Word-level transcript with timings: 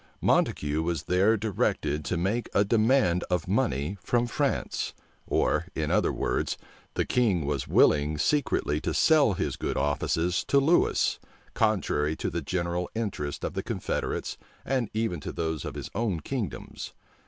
Montague 0.19 0.81
was 0.81 1.03
there 1.03 1.37
directed 1.37 2.03
to 2.05 2.17
make 2.17 2.49
a 2.55 2.65
demand 2.65 3.23
of 3.29 3.47
money 3.47 3.99
from 4.01 4.25
France; 4.25 4.95
or, 5.27 5.67
in 5.75 5.91
other 5.91 6.11
words, 6.11 6.57
the 6.95 7.05
king 7.05 7.45
was 7.45 7.67
willing 7.67 8.17
secretly 8.17 8.81
to 8.81 8.95
sell 8.95 9.33
his 9.33 9.57
good 9.57 9.77
offices 9.77 10.43
to 10.45 10.59
Lewis, 10.59 11.19
contrary 11.53 12.15
to 12.15 12.31
the 12.31 12.41
general 12.41 12.89
interests 12.95 13.45
of 13.45 13.53
the 13.53 13.61
confederates, 13.61 14.39
and 14.65 14.89
even 14.95 15.19
to 15.19 15.31
those 15.31 15.63
of 15.65 15.75
his 15.75 15.91
own 15.93 16.19
kingdoms. 16.19 16.93